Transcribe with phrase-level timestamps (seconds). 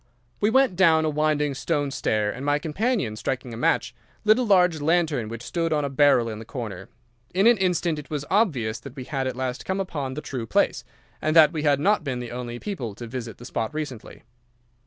[0.39, 3.93] "We went down a winding stone stair, and my companion, striking a match,
[4.25, 6.89] lit a large lantern which stood on a barrel in the corner.
[7.35, 10.47] In an instant it was obvious that we had at last come upon the true
[10.47, 10.83] place,
[11.21, 14.23] and that we had not been the only people to visit the spot recently.